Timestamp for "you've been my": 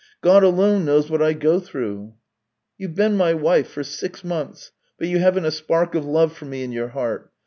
2.79-3.35